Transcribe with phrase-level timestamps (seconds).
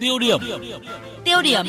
[0.00, 0.40] Tiêu điểm.
[1.24, 1.66] Tiêu điểm.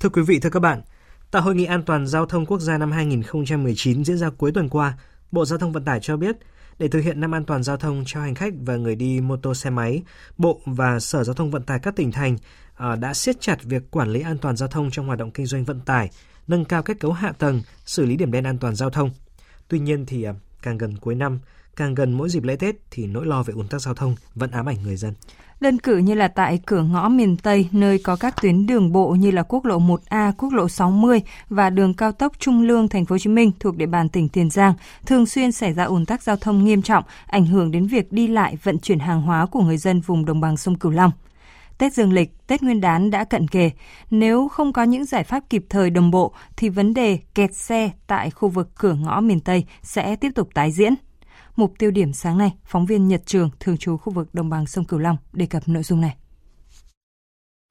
[0.00, 0.82] Thưa quý vị, thưa các bạn,
[1.30, 4.68] tại Hội nghị An toàn Giao thông Quốc gia năm 2019 diễn ra cuối tuần
[4.68, 4.98] qua,
[5.30, 6.36] Bộ Giao thông Vận tải cho biết,
[6.78, 9.36] để thực hiện năm an toàn giao thông cho hành khách và người đi mô
[9.36, 10.02] tô xe máy,
[10.38, 12.36] Bộ và Sở Giao thông Vận tải các tỉnh thành
[12.74, 15.46] à, đã siết chặt việc quản lý an toàn giao thông trong hoạt động kinh
[15.46, 16.10] doanh vận tải,
[16.46, 19.10] nâng cao kết cấu hạ tầng, xử lý điểm đen an toàn giao thông.
[19.68, 21.40] Tuy nhiên thì à, càng gần cuối năm,
[21.76, 24.50] càng gần mỗi dịp lễ Tết thì nỗi lo về ùn tắc giao thông vẫn
[24.50, 25.14] ám ảnh người dân.
[25.60, 29.10] Đơn cử như là tại cửa ngõ miền Tây, nơi có các tuyến đường bộ
[29.10, 33.04] như là quốc lộ 1A, quốc lộ 60 và đường cao tốc Trung Lương Thành
[33.04, 34.74] phố Hồ Chí Minh thuộc địa bàn tỉnh Tiền Giang,
[35.06, 38.26] thường xuyên xảy ra ùn tắc giao thông nghiêm trọng, ảnh hưởng đến việc đi
[38.26, 41.10] lại vận chuyển hàng hóa của người dân vùng đồng bằng sông Cửu Long.
[41.78, 43.70] Tết Dương lịch, Tết Nguyên đán đã cận kề.
[44.10, 47.90] Nếu không có những giải pháp kịp thời đồng bộ thì vấn đề kẹt xe
[48.06, 50.94] tại khu vực cửa ngõ miền Tây sẽ tiếp tục tái diễn.
[51.56, 54.66] Mục tiêu điểm sáng nay, phóng viên Nhật Trường, thường trú khu vực đồng bằng
[54.66, 56.16] sông Cửu Long đề cập nội dung này.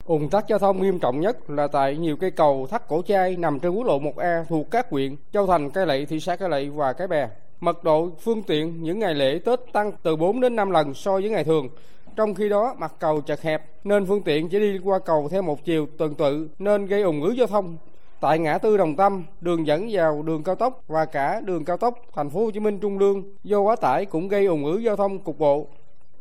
[0.06, 3.36] Ùn tắc giao thông nghiêm trọng nhất là tại nhiều cây cầu thắt cổ chai
[3.38, 6.50] nằm trên quốc lộ 1A thuộc các huyện Châu Thành, Cái Lậy, thị xã Cái
[6.50, 7.30] Lậy và Cái Bè.
[7.60, 11.12] Mật độ phương tiện những ngày lễ Tết tăng từ 4 đến 5 lần so
[11.12, 11.70] với ngày thường.
[12.16, 15.42] Trong khi đó, mặt cầu chật hẹp nên phương tiện chỉ đi qua cầu theo
[15.42, 17.78] một chiều tuần tự nên gây ủng ứ giao thông.
[18.26, 21.78] Tại ngã tư Đồng Tâm, đường dẫn vào đường cao tốc và cả đường cao
[21.78, 24.78] tốc Thành phố Hồ Chí Minh Trung Lương do quá tải cũng gây ủng ứ
[24.78, 25.68] giao thông cục bộ.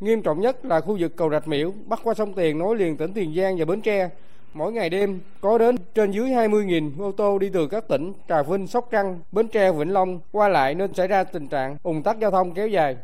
[0.01, 2.97] Nghiêm trọng nhất là khu vực cầu Rạch Miễu bắc qua sông Tiền nối liền
[2.97, 4.11] tỉnh Tiền Giang và Bến Tre.
[4.55, 8.43] Mỗi ngày đêm có đến trên dưới 20.000 ô tô đi từ các tỉnh Trà
[8.43, 12.03] Vinh, Sóc Trăng, Bến Tre, Vĩnh Long qua lại nên xảy ra tình trạng ủng
[12.03, 12.97] tắc giao thông kéo dài.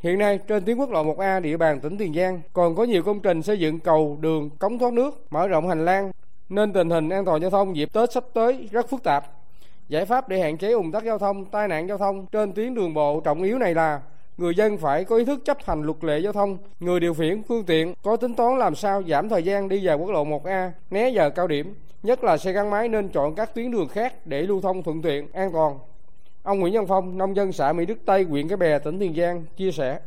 [0.00, 3.02] Hiện nay trên tuyến quốc lộ 1A địa bàn tỉnh Tiền Giang còn có nhiều
[3.02, 6.12] công trình xây dựng cầu, đường, cống thoát nước, mở rộng hành lang
[6.48, 9.24] nên tình hình an toàn giao thông dịp Tết sắp tới rất phức tạp.
[9.88, 12.74] Giải pháp để hạn chế ủng tắc giao thông, tai nạn giao thông trên tuyến
[12.74, 14.00] đường bộ trọng yếu này là
[14.38, 17.42] người dân phải có ý thức chấp hành luật lệ giao thông, người điều khiển
[17.48, 20.70] phương tiện có tính toán làm sao giảm thời gian đi vào quốc lộ 1A,
[20.90, 24.26] né giờ cao điểm, nhất là xe gắn máy nên chọn các tuyến đường khác
[24.26, 25.78] để lưu thông thuận tiện, an toàn.
[26.42, 29.14] Ông Nguyễn Văn Phong, nông dân xã Mỹ Đức Tây, huyện Cái Bè, tỉnh Tiền
[29.16, 29.98] Giang chia sẻ.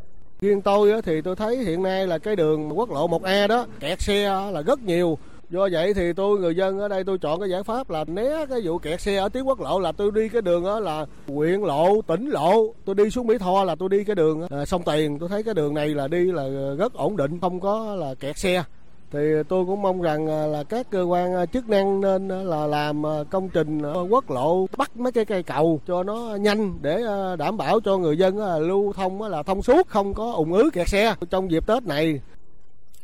[0.42, 4.02] Riêng tôi thì tôi thấy hiện nay là cái đường quốc lộ 1A đó kẹt
[4.02, 5.18] xe là rất nhiều
[5.50, 8.46] do vậy thì tôi người dân ở đây tôi chọn cái giải pháp là né
[8.50, 11.06] cái vụ kẹt xe ở tuyến quốc lộ là tôi đi cái đường đó là
[11.28, 12.74] huyện lộ tỉnh lộ.
[12.86, 15.44] Tôi đi xuống mỹ tho là tôi đi cái đường à, sông tiền tôi thấy
[15.44, 16.44] cái đường này là đi là
[16.78, 18.64] rất ổn định không có là kẹt xe.
[19.12, 19.20] Thì
[19.50, 22.68] tôi cũng mong rằng à, là các cơ quan à, chức năng nên à, là
[22.68, 27.04] làm công trình quốc lộ bắt mấy cái cây cầu cho nó nhanh để
[27.40, 30.90] đảm bảo cho người dân lưu thông là thông suốt không có ủng ứ kẹt
[30.90, 31.16] xe.
[31.30, 32.22] Trong dịp Tết này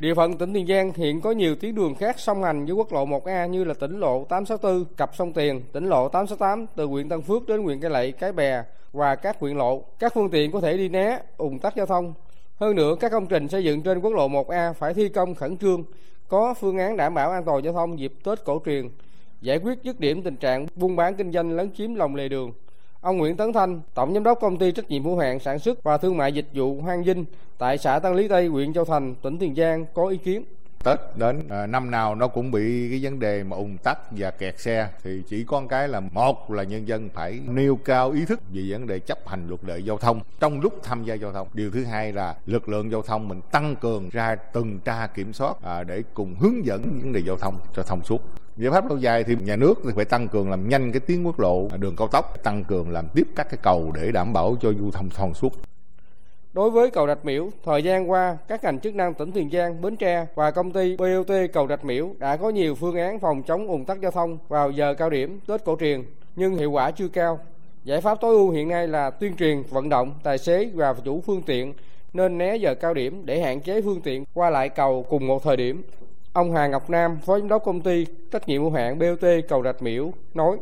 [0.04, 2.94] Địa phận tỉnh Tiền Giang hiện có nhiều tuyến đường khác song hành với quốc
[2.94, 7.10] lộ 1A như là tỉnh lộ 864 cặp sông Tiền, tỉnh lộ 868 từ huyện
[7.10, 9.84] Tân Phước đến huyện Cái Lậy, Cái Bè và các huyện lộ.
[10.00, 12.14] Các phương tiện có thể đi né ủng tắc giao thông.
[12.60, 15.58] Hơn nữa, các công trình xây dựng trên quốc lộ 1A phải thi công khẩn
[15.58, 15.84] trương,
[16.28, 18.90] có phương án đảm bảo an toàn giao thông dịp Tết cổ truyền,
[19.42, 22.52] giải quyết dứt điểm tình trạng buôn bán kinh doanh lấn chiếm lòng lề đường.
[23.04, 25.84] Ông Nguyễn Tấn Thanh, Tổng Giám đốc Công ty Trách nhiệm hữu hạn Sản xuất
[25.84, 27.26] và Thương mại Dịch vụ Hoang Vinh
[27.58, 30.44] tại xã Tân Lý Tây, huyện Châu Thành, tỉnh Tiền Giang có ý kiến.
[30.84, 34.32] Tết đến à, năm nào nó cũng bị cái vấn đề mà ùn tắc và
[34.32, 38.26] kẹt xe thì chỉ có cái là một là nhân dân phải nêu cao ý
[38.26, 41.34] thức về vấn đề chấp hành luật lệ giao thông trong lúc tham gia giao
[41.34, 45.08] thông điều thứ hai là lực lượng giao thông mình tăng cường ra tuần tra
[45.08, 48.22] kiểm soát à, để cùng hướng dẫn vấn đề giao thông cho thông suốt
[48.58, 51.24] giải pháp lâu dài thì nhà nước thì phải tăng cường làm nhanh cái tuyến
[51.24, 54.56] quốc lộ đường cao tốc tăng cường làm tiếp các cái cầu để đảm bảo
[54.62, 55.54] cho du thông thông suốt
[56.54, 59.82] Đối với cầu Rạch Miễu, thời gian qua, các ngành chức năng tỉnh Tiền Giang,
[59.82, 63.44] Bến Tre và công ty BOT cầu Rạch Miễu đã có nhiều phương án phòng
[63.44, 66.04] chống ùn tắc giao thông vào giờ cao điểm Tết cổ truyền,
[66.36, 67.40] nhưng hiệu quả chưa cao.
[67.84, 71.22] Giải pháp tối ưu hiện nay là tuyên truyền, vận động tài xế và chủ
[71.22, 71.74] phương tiện
[72.14, 75.44] nên né giờ cao điểm để hạn chế phương tiện qua lại cầu cùng một
[75.44, 75.84] thời điểm.
[76.34, 79.64] Ông Hà Ngọc Nam, Phó Giám đốc công ty trách nhiệm hữu hạn BOT cầu
[79.64, 80.58] Rạch Miễu nói: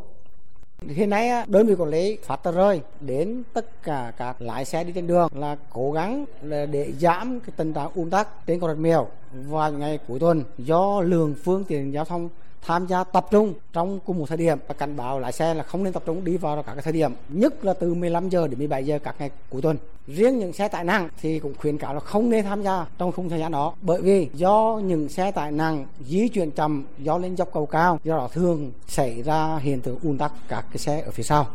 [0.88, 4.84] Hiện nay đơn vị quản lý phát tờ rơi đến tất cả các lái xe
[4.84, 8.68] đi trên đường là cố gắng để giảm cái tình trạng ùn tắc trên cầu
[8.68, 12.28] Rạch Miễu vào ngày cuối tuần do lượng phương tiện giao thông
[12.66, 15.62] tham gia tập trung trong cùng một thời điểm và cảnh báo lái xe là
[15.62, 18.48] không nên tập trung đi vào các cái thời điểm, nhất là từ 15 giờ
[18.48, 19.76] đến 17 giờ các ngày cuối tuần.
[20.06, 23.12] Riêng những xe tải nặng thì cũng khuyến cáo là không nên tham gia trong
[23.12, 27.18] khung thời gian đó, bởi vì do những xe tải nặng di chuyển chậm do
[27.18, 30.78] lên dốc cầu cao, do đó thường xảy ra hiện tượng ùn tắc các cái
[30.78, 31.46] xe ở phía sau.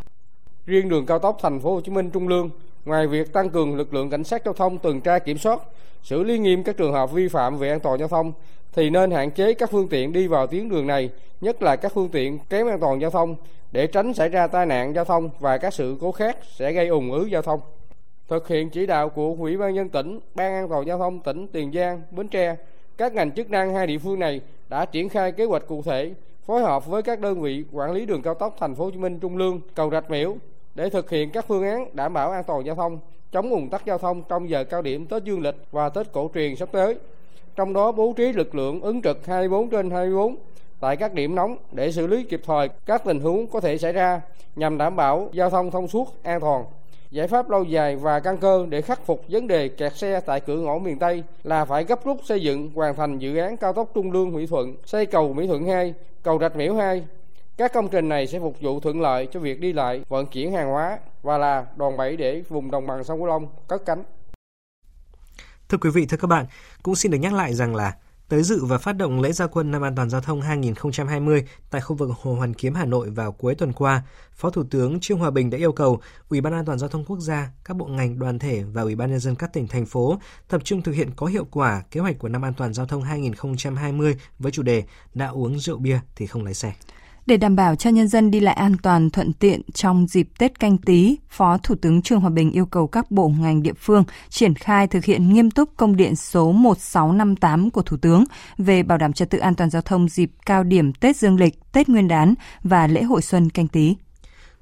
[0.66, 2.50] Riêng đường cao tốc thành phố Hồ Chí Minh Trung Lương
[2.88, 5.60] ngoài việc tăng cường lực lượng cảnh sát giao thông tuần tra kiểm soát
[6.04, 8.34] xử lý nghiêm các trường hợp vi phạm về an toàn giao thông
[8.74, 11.10] thì nên hạn chế các phương tiện đi vào tuyến đường này,
[11.42, 13.36] nhất là các phương tiện kém an toàn giao thông
[13.72, 16.88] để tránh xảy ra tai nạn giao thông và các sự cố khác sẽ gây
[16.88, 17.60] ủng ứ giao thông.
[18.28, 21.48] thực hiện chỉ đạo của Ủy ban nhân tỉnh, Ban an toàn giao thông tỉnh
[21.48, 22.56] Tiền Giang, Bến Tre,
[22.98, 26.14] các ngành chức năng hai địa phương này đã triển khai kế hoạch cụ thể,
[26.46, 28.98] phối hợp với các đơn vị quản lý đường cao tốc Thành phố Hồ Chí
[28.98, 30.38] Minh Trung Lương, Cầu Rạch Miễu
[30.78, 33.00] để thực hiện các phương án đảm bảo an toàn giao thông,
[33.32, 36.32] chống ùn tắc giao thông trong giờ cao điểm Tết Dương lịch và Tết cổ
[36.34, 36.96] truyền sắp tới.
[37.56, 40.36] Trong đó bố trí lực lượng ứng trực 24 trên 24
[40.80, 43.94] tại các điểm nóng để xử lý kịp thời các tình huống có thể xảy
[43.94, 44.22] ra
[44.56, 46.66] nhằm đảm bảo giao thông thông suốt, an toàn.
[47.12, 50.40] Giải pháp lâu dài và căn cơ để khắc phục vấn đề kẹt xe tại
[50.40, 53.74] cửa ngõ miền Tây là phải gấp rút xây dựng hoàn thành dự án cao
[53.74, 55.94] tốc Trung Lương Mỹ Thuận, xây cầu Mỹ Thuận 2,
[56.24, 57.04] cầu Rạch Miễu 2.
[57.58, 60.52] Các công trình này sẽ phục vụ thuận lợi cho việc đi lại, vận chuyển
[60.52, 64.04] hàng hóa và là đòn bẩy để vùng đồng bằng sông Cửu Long cất cánh.
[65.70, 66.46] Thưa quý vị, thưa các bạn,
[66.84, 67.96] cũng xin được nhắc lại rằng là
[68.30, 71.82] tới dự và phát động lễ gia quân năm an toàn giao thông 2020 tại
[71.82, 75.20] khu vực Hồ Hoàn Kiếm Hà Nội vào cuối tuần qua, Phó Thủ tướng Trương
[75.20, 76.00] Hòa Bình đã yêu cầu
[76.30, 78.96] Ủy ban An toàn giao thông quốc gia, các bộ ngành, đoàn thể và Ủy
[78.96, 82.00] ban nhân dân các tỉnh thành phố tập trung thực hiện có hiệu quả kế
[82.00, 84.84] hoạch của năm an toàn giao thông 2020 với chủ đề
[85.14, 86.74] đã uống rượu bia thì không lái xe.
[87.28, 90.60] Để đảm bảo cho nhân dân đi lại an toàn thuận tiện trong dịp Tết
[90.60, 94.04] canh tí, Phó Thủ tướng Trương Hòa Bình yêu cầu các bộ ngành địa phương
[94.30, 98.24] triển khai thực hiện nghiêm túc công điện số 1658 của Thủ tướng
[98.58, 101.72] về bảo đảm trật tự an toàn giao thông dịp cao điểm Tết Dương lịch,
[101.72, 102.34] Tết Nguyên đán
[102.64, 103.96] và lễ hội xuân canh tí.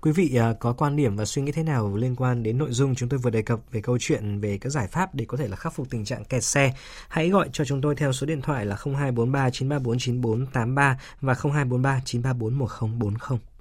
[0.06, 2.72] Quý vị à, có quan điểm và suy nghĩ thế nào liên quan đến nội
[2.72, 5.38] dung chúng tôi vừa đề cập về câu chuyện về các giải pháp để có
[5.38, 6.74] thể là khắc phục tình trạng kẹt xe?
[7.08, 12.02] Hãy gọi cho chúng tôi theo số điện thoại là 0243 934 9483 và 0243
[12.06, 13.55] 934 1040.